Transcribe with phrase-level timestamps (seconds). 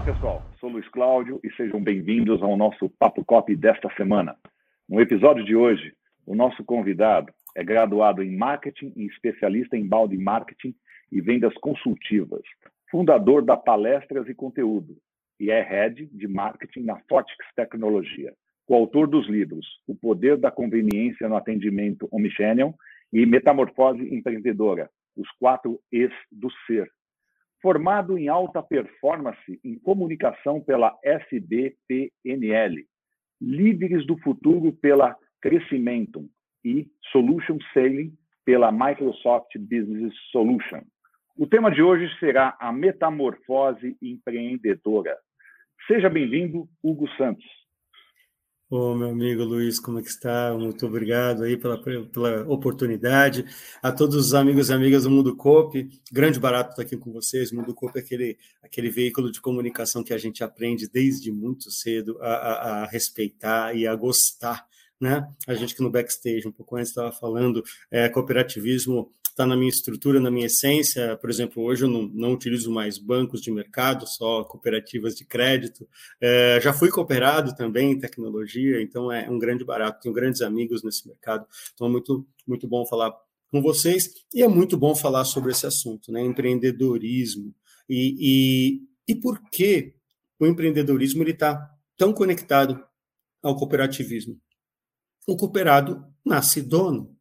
[0.00, 0.42] Olá, pessoal.
[0.58, 4.34] Sou Luiz Cláudio e sejam bem-vindos ao nosso Papo Copy desta semana.
[4.88, 5.92] No episódio de hoje,
[6.24, 10.74] o nosso convidado é graduado em marketing e especialista em balde marketing
[11.12, 12.40] e vendas consultivas,
[12.90, 14.96] fundador da Palestras e Conteúdo
[15.38, 18.32] e é head de marketing na Fortix Tecnologia,
[18.64, 22.74] coautor dos livros O Poder da Conveniência no Atendimento Omnichannel
[23.12, 26.90] e Metamorfose Empreendedora, os quatro E's do Ser,
[27.62, 32.84] formado em alta performance em comunicação pela SBPNL,
[33.40, 36.28] líderes do futuro pela Crescimento
[36.64, 38.12] e Solution Selling
[38.44, 40.82] pela Microsoft Business Solution.
[41.36, 45.16] O tema de hoje será a metamorfose empreendedora.
[45.86, 47.59] Seja bem-vindo, Hugo Santos.
[48.70, 50.56] Ô, meu amigo Luiz, como é que está?
[50.56, 53.44] Muito obrigado aí pela, pela oportunidade.
[53.82, 57.50] A todos os amigos e amigas do Mundo Coop, grande barato estar aqui com vocês.
[57.50, 61.68] O Mundo Coop é aquele, aquele veículo de comunicação que a gente aprende desde muito
[61.68, 64.64] cedo a, a, a respeitar e a gostar
[65.00, 65.26] né?
[65.46, 69.68] A gente que no backstage, um pouco antes estava falando, é, cooperativismo está na minha
[69.68, 71.16] estrutura, na minha essência.
[71.16, 75.88] Por exemplo, hoje eu não, não utilizo mais bancos de mercado, só cooperativas de crédito.
[76.20, 80.00] É, já fui cooperado também em tecnologia, então é um grande barato.
[80.02, 83.12] Tenho grandes amigos nesse mercado, então é muito, muito bom falar
[83.50, 86.22] com vocês e é muito bom falar sobre esse assunto, né?
[86.22, 87.54] Empreendedorismo
[87.88, 89.94] e, e, e por que
[90.38, 92.80] o empreendedorismo está tão conectado
[93.42, 94.40] ao cooperativismo
[95.26, 97.16] o cooperado nasce dono.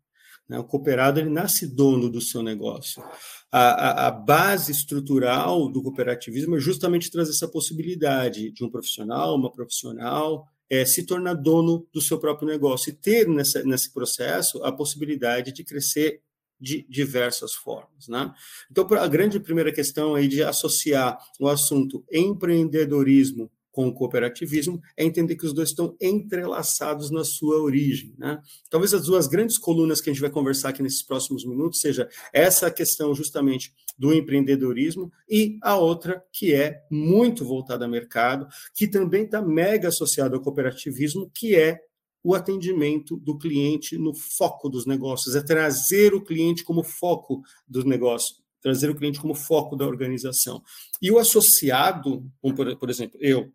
[0.50, 0.58] Né?
[0.58, 3.04] O cooperado ele nasce dono do seu negócio.
[3.52, 9.36] A, a, a, base estrutural do cooperativismo é justamente trazer essa possibilidade de um profissional,
[9.36, 14.64] uma profissional, é, se tornar dono do seu próprio negócio e ter nessa, nesse processo
[14.64, 16.22] a possibilidade de crescer
[16.60, 18.08] de diversas formas.
[18.08, 18.32] Né?
[18.70, 25.06] Então, a grande primeira questão aí de associar o assunto empreendedorismo com o cooperativismo é
[25.06, 28.14] entender que os dois estão entrelaçados na sua origem.
[28.18, 28.38] Né?
[28.70, 32.10] Talvez as duas grandes colunas que a gente vai conversar aqui nesses próximos minutos seja
[32.34, 38.86] essa questão justamente do empreendedorismo e a outra que é muito voltada ao mercado, que
[38.86, 41.80] também está mega associada ao cooperativismo, que é
[42.22, 47.86] o atendimento do cliente no foco dos negócios, é trazer o cliente como foco do
[47.86, 50.62] negócio, trazer o cliente como foco da organização.
[51.02, 52.30] E o associado,
[52.78, 53.50] por exemplo, eu,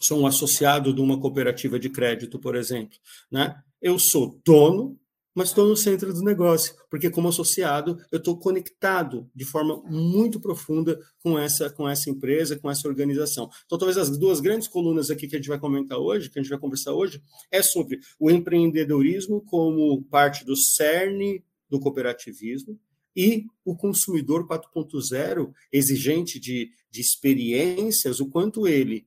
[0.00, 2.98] sou um associado de uma cooperativa de crédito, por exemplo,
[3.30, 3.62] né?
[3.80, 4.98] Eu sou dono,
[5.34, 10.40] mas estou no centro do negócio, porque como associado eu estou conectado de forma muito
[10.40, 13.48] profunda com essa com essa empresa, com essa organização.
[13.64, 16.42] Então, talvez as duas grandes colunas aqui que a gente vai comentar hoje, que a
[16.42, 22.78] gente vai conversar hoje, é sobre o empreendedorismo como parte do cerne do cooperativismo
[23.14, 29.06] e o consumidor 4.0 exigente de, de experiências, o quanto ele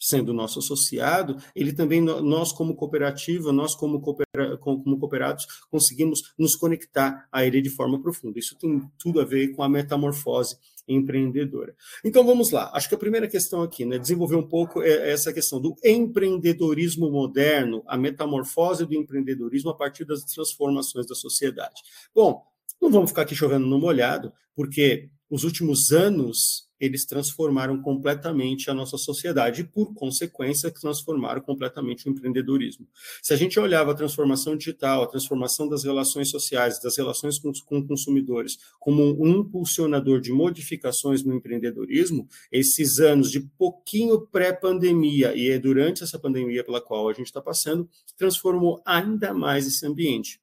[0.00, 6.56] sendo nosso associado, ele também, nós como cooperativa, nós como, coopera, como cooperados, conseguimos nos
[6.56, 8.38] conectar a ele de forma profunda.
[8.38, 10.56] Isso tem tudo a ver com a metamorfose
[10.88, 11.76] empreendedora.
[12.02, 12.70] Então vamos lá.
[12.74, 17.10] Acho que a primeira questão aqui, né, desenvolver um pouco é essa questão do empreendedorismo
[17.10, 21.82] moderno, a metamorfose do empreendedorismo a partir das transformações da sociedade.
[22.14, 22.42] Bom,
[22.80, 28.74] não vamos ficar aqui chovendo no molhado, porque os últimos anos eles transformaram completamente a
[28.74, 32.88] nossa sociedade e, por consequência, transformaram completamente o empreendedorismo.
[33.22, 37.52] Se a gente olhava a transformação digital, a transformação das relações sociais, das relações com,
[37.66, 45.50] com consumidores, como um impulsionador de modificações no empreendedorismo, esses anos de pouquinho pré-pandemia e
[45.50, 50.40] é durante essa pandemia pela qual a gente está passando, transformou ainda mais esse ambiente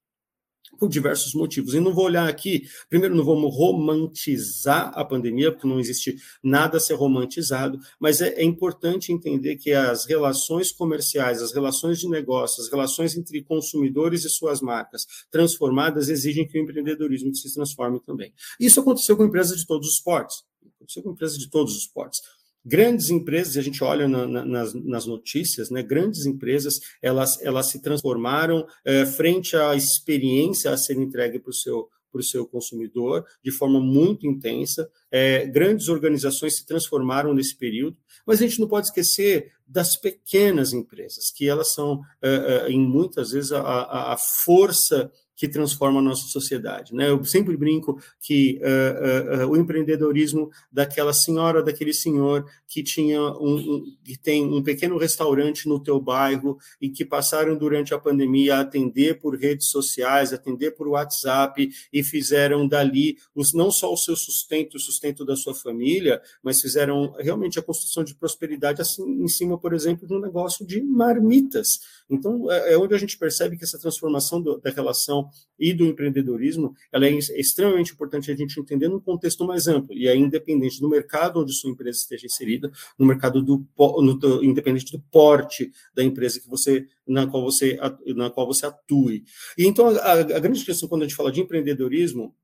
[0.77, 1.73] por diversos motivos.
[1.73, 6.77] E não vou olhar aqui, primeiro, não vamos romantizar a pandemia, porque não existe nada
[6.77, 12.07] a ser romantizado, mas é, é, importante entender que as relações comerciais, as relações de
[12.07, 17.99] negócios, as relações entre consumidores e suas marcas transformadas exigem que o empreendedorismo se transforme
[17.99, 18.33] também.
[18.59, 20.43] Isso aconteceu com empresas de todos os portes.
[20.75, 22.21] Aconteceu com empresas de todos os portes.
[22.69, 27.67] Grandes empresas, a gente olha na, na, nas, nas, notícias, né, grandes empresas, elas, elas
[27.67, 32.45] se transformaram é, frente à experiência a ser entregue para o seu, para o seu
[32.45, 34.89] consumidor de forma muito intensa.
[35.09, 40.73] É, grandes organizações se transformaram nesse período, mas a gente não pode esquecer das pequenas
[40.73, 46.27] empresas, que elas são, é, em muitas vezes, a, a força que transforma a nossa
[46.27, 46.95] sociedade.
[46.95, 47.09] Né?
[47.09, 53.21] Eu sempre brinco que uh, uh, uh, o empreendedorismo daquela senhora, daquele senhor que tinha
[53.21, 57.99] um, um, que tem um pequeno restaurante no teu bairro e que passaram durante a
[57.99, 63.93] pandemia a atender por redes sociais, atender por WhatsApp e fizeram dali os, não só
[63.93, 68.81] o seu sustento, o sustento da sua família, mas fizeram realmente a construção de prosperidade
[68.81, 71.79] assim, em cima, por exemplo, de um negócio de marmitas.
[72.09, 75.26] Então, é, é onde a gente percebe que essa transformação do, da relação
[75.59, 80.07] e do empreendedorismo, ela é extremamente importante a gente entender num contexto mais amplo, e
[80.07, 84.99] é independente do mercado onde sua empresa esteja inserida, no mercado do, no, independente do
[85.11, 87.77] porte da empresa que você na qual você
[88.15, 89.23] na qual você atue.
[89.57, 92.35] E então a, a grande questão quando a gente fala de empreendedorismo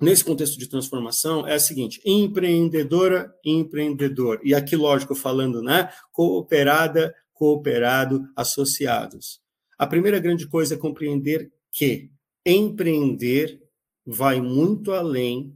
[0.00, 4.40] nesse contexto de transformação é a seguinte: empreendedora, empreendedor.
[4.42, 5.90] E aqui, lógico, falando, né?
[6.12, 9.40] Cooperada, cooperado, associados.
[9.78, 12.10] A primeira grande coisa é compreender que
[12.44, 13.60] empreender
[14.06, 15.54] vai muito além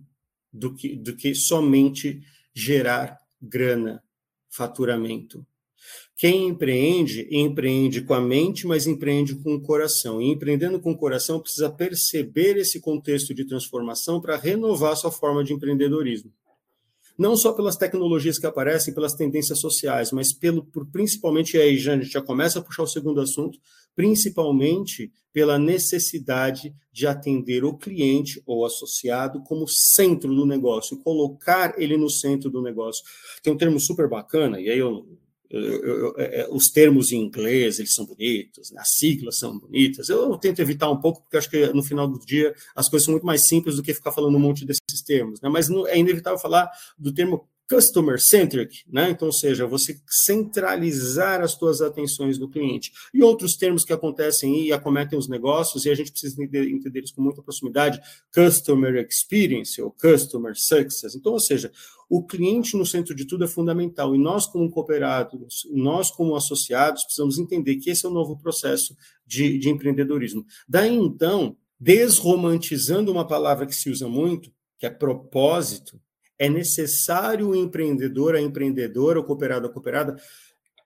[0.53, 2.21] do que, do que somente
[2.55, 4.03] gerar grana,
[4.51, 5.47] faturamento.
[6.17, 10.21] Quem empreende, empreende com a mente, mas empreende com o coração.
[10.23, 15.43] E empreendendo com o coração, precisa perceber esse contexto de transformação para renovar sua forma
[15.43, 16.33] de empreendedorismo
[17.19, 21.79] não só pelas tecnologias que aparecem, pelas tendências sociais, mas pelo, por, principalmente, e aí
[21.79, 23.59] já, a gente já começa a puxar o segundo assunto,
[23.95, 31.97] principalmente pela necessidade de atender o cliente ou associado como centro do negócio, colocar ele
[31.97, 33.03] no centro do negócio.
[33.43, 35.22] Tem um termo super bacana, e aí eu é, é,
[36.51, 38.81] os termos em inglês eles são bonitos, né?
[38.81, 40.09] as siglas são bonitas.
[40.09, 43.13] Eu tento evitar um pouco, porque acho que no final do dia as coisas são
[43.13, 45.41] muito mais simples do que ficar falando um monte desses termos.
[45.41, 45.49] Né?
[45.49, 49.09] Mas é inevitável falar do termo customer centric, né?
[49.09, 52.93] Então, ou seja, você centralizar as suas atenções no cliente.
[53.15, 56.99] E outros termos que acontecem e acometem os negócios, e a gente precisa entender, entender
[56.99, 57.99] eles com muita proximidade,
[58.35, 61.15] customer experience ou customer success.
[61.15, 61.73] Então, ou seja,
[62.11, 64.15] o cliente no centro de tudo é fundamental.
[64.15, 68.95] E nós, como cooperados, nós, como associados, precisamos entender que esse é o novo processo
[69.27, 70.45] de, de empreendedorismo.
[70.69, 75.99] Daí, então, desromantizando uma palavra que se usa muito, que é propósito,
[76.43, 80.21] é necessário o empreendedor, a empreendedora, o cooperado, a cooperada,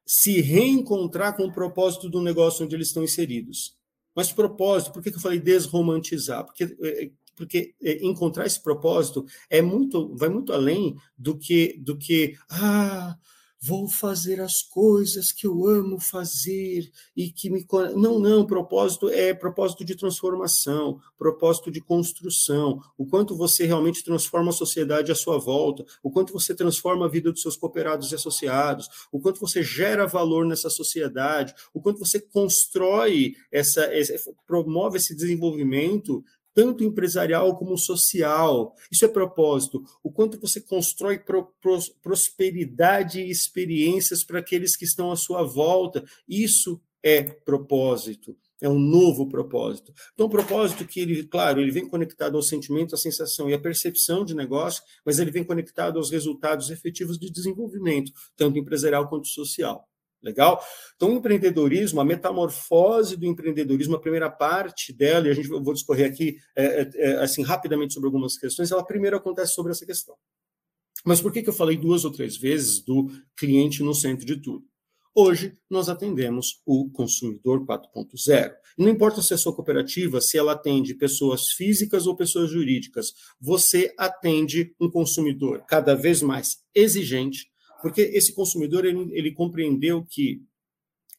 [0.04, 3.74] se reencontrar com o propósito do negócio onde eles estão inseridos.
[4.14, 6.44] Mas propósito, por que eu falei desromantizar?
[6.44, 11.96] Porque é, porque é, encontrar esse propósito é muito, vai muito além do que do
[11.96, 13.16] que ah,
[13.60, 17.66] vou fazer as coisas que eu amo fazer e que me
[17.96, 22.80] não não propósito é propósito de transformação propósito de construção.
[22.98, 27.08] O quanto você realmente transforma a sociedade à sua volta o quanto você transforma a
[27.08, 31.98] vida dos seus cooperados e associados o quanto você gera valor nessa sociedade o quanto
[31.98, 36.24] você constrói essa, essa promove esse desenvolvimento
[36.56, 38.74] tanto empresarial como social.
[38.90, 39.84] Isso é propósito.
[40.02, 45.42] O quanto você constrói pro, pro, prosperidade e experiências para aqueles que estão à sua
[45.42, 46.02] volta.
[46.26, 48.34] Isso é propósito.
[48.58, 49.92] É um novo propósito.
[50.14, 53.58] Então, um propósito que ele, claro, ele vem conectado ao sentimento, à sensação e à
[53.58, 59.28] percepção de negócio, mas ele vem conectado aos resultados efetivos de desenvolvimento, tanto empresarial quanto
[59.28, 59.86] social.
[60.22, 60.60] Legal?
[60.96, 65.72] Então, o empreendedorismo, a metamorfose do empreendedorismo, a primeira parte dela, e a gente vou
[65.72, 69.86] discorrer aqui é, é, é, assim rapidamente sobre algumas questões, ela primeiro acontece sobre essa
[69.86, 70.16] questão.
[71.04, 74.36] Mas por que, que eu falei duas ou três vezes do cliente no centro de
[74.40, 74.64] tudo?
[75.18, 78.52] Hoje, nós atendemos o consumidor 4.0.
[78.76, 83.94] Não importa se é sua cooperativa, se ela atende pessoas físicas ou pessoas jurídicas, você
[83.96, 87.50] atende um consumidor cada vez mais exigente,
[87.86, 90.42] porque esse consumidor ele, ele compreendeu que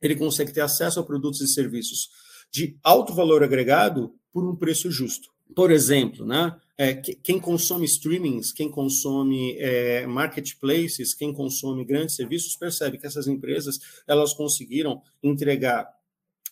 [0.02, 2.10] ele consegue ter acesso a produtos e serviços
[2.52, 5.30] de alto valor agregado por um preço justo.
[5.56, 12.58] Por exemplo, né, é, quem consome streamings, quem consome é, marketplaces, quem consome grandes serviços,
[12.58, 15.88] percebe que essas empresas elas conseguiram entregar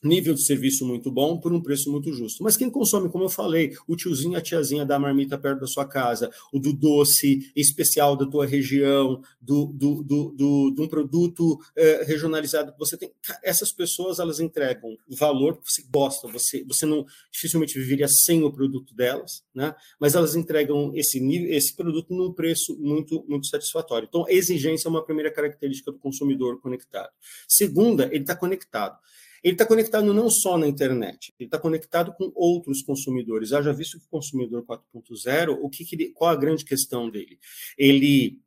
[0.05, 2.43] nível de serviço muito bom por um preço muito justo.
[2.43, 5.85] Mas quem consome, como eu falei, o tiozinho, a tiazinha da marmita perto da sua
[5.85, 11.59] casa, o do doce especial da tua região, do, do, do, do de um produto
[11.75, 13.11] é, regionalizado que você tem,
[13.43, 18.51] essas pessoas elas entregam valor que você gosta, você, você não dificilmente viveria sem o
[18.51, 19.75] produto delas, né?
[19.99, 24.07] Mas elas entregam esse nível, esse produto num preço muito muito satisfatório.
[24.07, 27.09] Então, a exigência é uma primeira característica do consumidor conectado.
[27.47, 28.97] Segunda, ele está conectado
[29.45, 33.49] ele está conectado não só na internet, ele está conectado com outros consumidores.
[33.49, 37.37] Já visto que o consumidor 4.0, o que, que ele, qual a grande questão dele?
[37.77, 38.39] Ele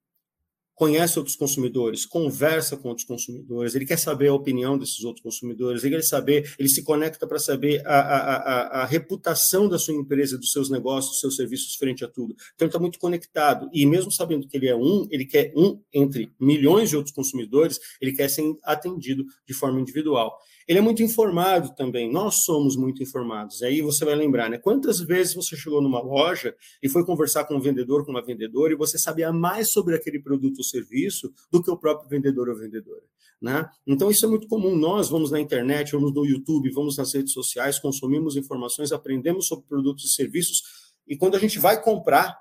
[0.75, 5.85] conhece outros consumidores, conversa com outros consumidores, ele quer saber a opinião desses outros consumidores,
[5.85, 9.95] ele quer saber, ele se conecta para saber a, a, a, a, reputação da sua
[9.95, 12.35] empresa, dos seus negócios, dos seus serviços frente a tudo.
[12.55, 13.69] Então, ele está muito conectado.
[13.73, 17.78] E mesmo sabendo que ele é um, ele quer um entre milhões de outros consumidores,
[18.00, 20.37] ele quer ser atendido de forma individual.
[20.68, 22.12] Ele é muito informado também.
[22.12, 23.62] Nós somos muito informados.
[23.62, 24.58] Aí você vai lembrar, né?
[24.58, 28.75] Quantas vezes você chegou numa loja e foi conversar com um vendedor, com uma vendedora,
[28.75, 32.54] e você sabia mais sobre aquele produto ou serviço do que o próprio vendedor ou
[32.54, 33.02] vendedora,
[33.40, 33.66] né?
[33.87, 34.76] Então isso é muito comum.
[34.76, 39.64] Nós vamos na internet, vamos no YouTube, vamos nas redes sociais, consumimos informações, aprendemos sobre
[39.66, 40.62] produtos e serviços,
[41.06, 42.37] e quando a gente vai comprar,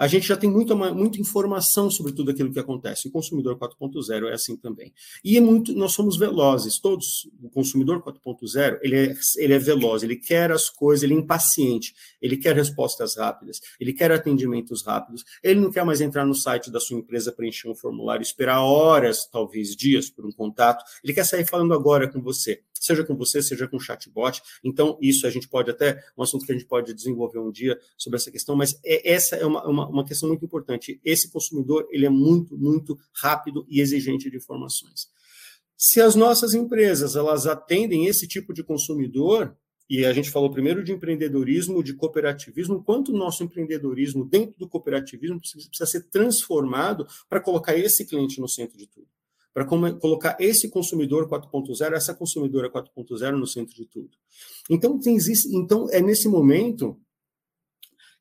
[0.00, 3.06] a gente já tem muita, muita informação sobre tudo aquilo que acontece.
[3.06, 4.94] O consumidor 4.0 é assim também.
[5.22, 7.28] E é muito, nós somos velozes, todos.
[7.42, 11.94] O consumidor 4.0, ele é, ele é veloz, ele quer as coisas, ele é impaciente,
[12.22, 16.70] ele quer respostas rápidas, ele quer atendimentos rápidos, ele não quer mais entrar no site
[16.70, 20.82] da sua empresa, preencher um formulário, esperar horas, talvez dias, por um contato.
[21.04, 24.42] Ele quer sair falando agora com você seja com você, seja com chatbot.
[24.64, 27.78] Então, isso a gente pode até, um assunto que a gente pode desenvolver um dia
[27.96, 30.98] sobre essa questão, mas é, essa é uma, uma, uma questão muito importante.
[31.04, 35.08] Esse consumidor, ele é muito, muito rápido e exigente de informações.
[35.76, 39.54] Se as nossas empresas, elas atendem esse tipo de consumidor,
[39.88, 44.68] e a gente falou primeiro de empreendedorismo, de cooperativismo, quanto o nosso empreendedorismo dentro do
[44.68, 49.09] cooperativismo precisa ser transformado para colocar esse cliente no centro de tudo
[49.52, 54.10] para colocar esse consumidor 4.0, essa consumidora 4.0 no centro de tudo.
[54.68, 55.18] Então, tem,
[55.52, 57.00] então, é nesse momento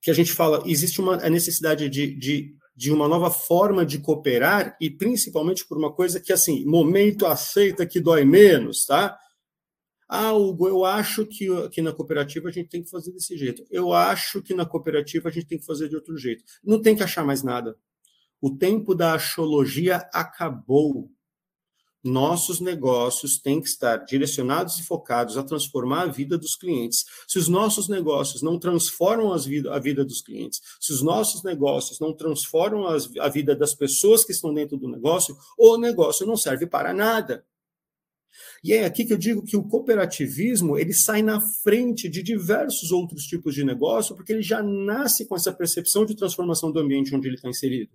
[0.02, 4.00] que a gente fala, existe uma a necessidade de, de, de uma nova forma de
[4.00, 9.18] cooperar e principalmente por uma coisa que, assim, momento aceita que dói menos, tá?
[10.12, 13.64] Ah, Hugo, eu acho que aqui na cooperativa a gente tem que fazer desse jeito.
[13.70, 16.44] Eu acho que na cooperativa a gente tem que fazer de outro jeito.
[16.64, 17.78] Não tem que achar mais nada.
[18.42, 21.12] O tempo da achologia acabou.
[22.04, 27.04] Nossos negócios têm que estar direcionados e focados a transformar a vida dos clientes.
[27.28, 32.14] Se os nossos negócios não transformam a vida dos clientes, se os nossos negócios não
[32.14, 36.66] transformam as, a vida das pessoas que estão dentro do negócio, o negócio não serve
[36.66, 37.44] para nada.
[38.64, 42.92] E é aqui que eu digo que o cooperativismo ele sai na frente de diversos
[42.92, 47.14] outros tipos de negócio, porque ele já nasce com essa percepção de transformação do ambiente
[47.14, 47.92] onde ele está inserido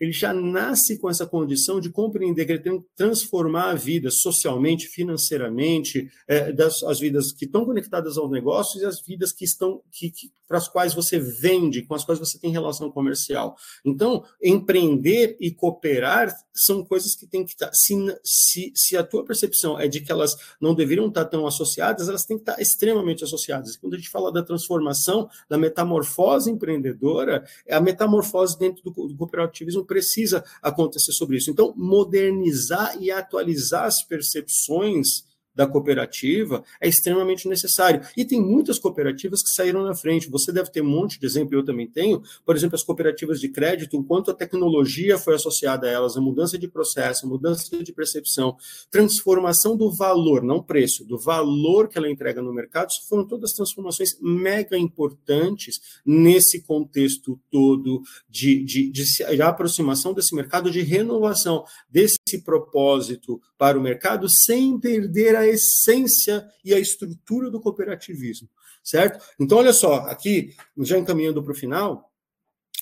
[0.00, 4.10] ele já nasce com essa condição de compreender que ele tem que transformar a vida
[4.10, 9.44] socialmente, financeiramente, é, das, as vidas que estão conectadas aos negócios e as vidas que
[9.44, 13.56] estão que, que, para as quais você vende, com as quais você tem relação comercial.
[13.84, 17.70] Então, empreender e cooperar são coisas que têm que estar.
[17.72, 22.08] Se, se, se a tua percepção é de que elas não deveriam estar tão associadas,
[22.08, 23.76] elas têm que estar extremamente associadas.
[23.76, 29.16] Quando a gente fala da transformação, da metamorfose empreendedora, é a metamorfose dentro do, do
[29.16, 31.50] cooperativismo precisa acontecer sobre isso.
[31.50, 38.00] Então, modernizar e atualizar as percepções da cooperativa é extremamente necessário.
[38.16, 40.28] E tem muitas cooperativas que saíram na frente.
[40.30, 42.22] Você deve ter um monte de exemplo, eu também tenho.
[42.44, 46.58] Por exemplo, as cooperativas de crédito, enquanto a tecnologia foi associada a elas, a mudança
[46.58, 48.56] de processo, a mudança de percepção,
[48.90, 54.18] transformação do valor, não preço, do valor que ela entrega no mercado, foram todas transformações
[54.20, 62.16] mega importantes nesse contexto todo de, de, de, de aproximação desse mercado, de renovação desse
[62.42, 68.48] propósito para o mercado, sem perder a essência e a estrutura do cooperativismo,
[68.82, 69.24] certo?
[69.38, 72.10] Então, olha só, aqui, já encaminhando para o final,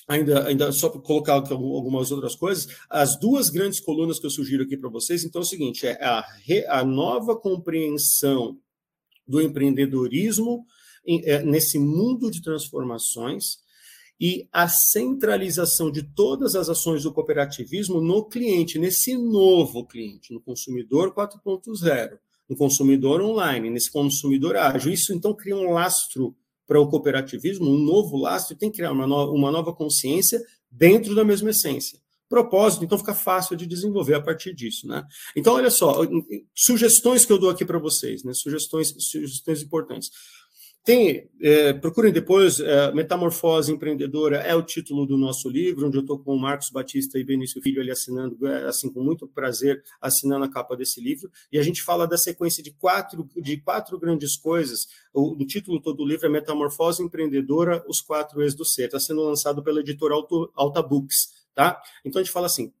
[0.07, 4.77] ainda, ainda só colocar algumas outras coisas, as duas grandes colunas que eu sugiro aqui
[4.77, 6.25] para vocês, então é o seguinte, é a,
[6.69, 8.59] a nova compreensão
[9.27, 10.65] do empreendedorismo
[11.05, 13.62] é, nesse mundo de transformações,
[14.25, 20.39] e a centralização de todas as ações do cooperativismo no cliente, nesse novo cliente, no
[20.39, 24.93] consumidor 4.0 no consumidor online, nesse consumidor ágil.
[24.93, 29.05] Isso, então, cria um lastro para o cooperativismo, um novo lastro, tem que criar uma,
[29.05, 31.99] no, uma nova consciência dentro da mesma essência.
[32.29, 35.05] Propósito, então fica fácil de desenvolver a partir disso, né?
[35.35, 36.01] Então, olha só,
[36.55, 38.33] sugestões que eu dou aqui para vocês, né?
[38.33, 40.09] Sugestões, sugestões importantes.
[40.83, 46.01] Tem, é, procurem depois, é, Metamorfose Empreendedora é o título do nosso livro, onde eu
[46.01, 49.81] estou com o Marcos Batista e Benício Filho ali assinando, é, assim, com muito prazer,
[50.01, 51.31] assinando a capa desse livro.
[51.49, 54.89] E a gente fala da sequência de quatro, de quatro grandes coisas.
[55.13, 58.87] O, o título todo do livro é Metamorfose Empreendedora, Os Quatro Ex do Ser.
[58.87, 60.15] Está sendo lançado pela editora
[60.53, 61.81] Alta Books, tá?
[62.03, 62.73] Então a gente fala assim,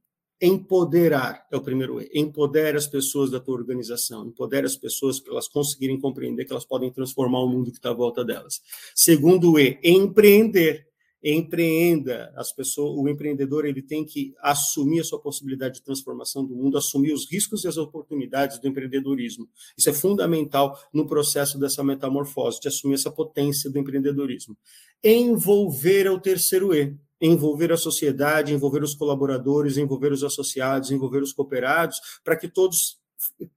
[0.45, 2.09] Empoderar é o primeiro E.
[2.13, 4.27] Empodere as pessoas da tua organização.
[4.27, 7.91] Empodere as pessoas para elas conseguirem compreender que elas podem transformar o mundo que está
[7.91, 8.61] à volta delas.
[8.93, 10.85] Segundo E, empreender.
[11.23, 12.33] empreenda.
[12.35, 16.77] As pessoas, o empreendedor ele tem que assumir a sua possibilidade de transformação do mundo,
[16.77, 19.47] assumir os riscos e as oportunidades do empreendedorismo.
[19.77, 24.57] Isso é fundamental no processo dessa metamorfose, de assumir essa potência do empreendedorismo.
[25.01, 26.93] Envolver é o terceiro E
[27.23, 33.01] envolver a sociedade, envolver os colaboradores, envolver os associados, envolver os cooperados, para que todos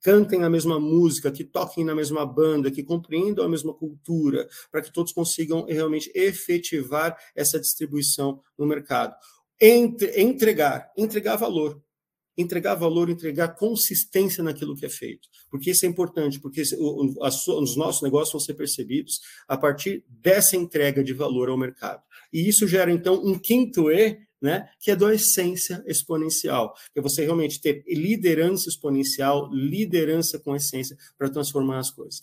[0.00, 4.80] cantem a mesma música, que toquem na mesma banda, que compreendam a mesma cultura, para
[4.80, 9.16] que todos consigam realmente efetivar essa distribuição no mercado.
[9.61, 11.82] Entre, entregar, entregar valor,
[12.36, 15.28] entregar valor, entregar consistência naquilo que é feito.
[15.50, 21.02] Porque isso é importante, porque os nossos negócios vão ser percebidos a partir dessa entrega
[21.02, 22.02] de valor ao mercado.
[22.32, 27.02] E isso gera, então, um quinto E, né, que é da essência exponencial, que é
[27.02, 32.20] você realmente ter liderança exponencial, liderança com essência para transformar as coisas.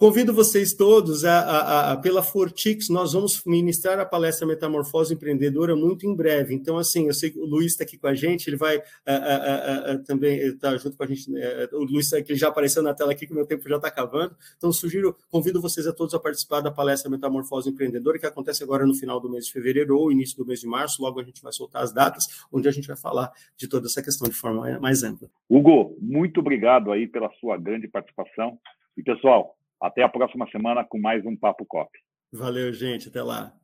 [0.00, 5.76] Convido vocês todos a, a, a, pela Fortix, nós vamos ministrar a palestra Metamorfose Empreendedora
[5.76, 6.54] muito em breve.
[6.54, 9.98] Então, assim, eu sei que o Luiz está aqui com a gente, ele vai a,
[10.06, 11.30] também estar tá junto com a gente.
[11.30, 11.68] Né?
[11.74, 14.34] O Luiz que já apareceu na tela aqui, que o meu tempo já está acabando.
[14.56, 18.86] Então, sugiro, convido vocês a todos a participar da palestra Metamorfose Empreendedora, que acontece agora
[18.86, 21.02] no final do mês de fevereiro ou início do mês de março.
[21.02, 24.02] Logo a gente vai soltar as datas, onde a gente vai falar de toda essa
[24.02, 25.28] questão de forma mais ampla.
[25.46, 28.58] Hugo, muito obrigado aí pela sua grande participação.
[28.96, 31.90] E, pessoal, até a próxima semana com mais um Papo Cop.
[32.32, 33.08] Valeu, gente.
[33.08, 33.59] Até lá.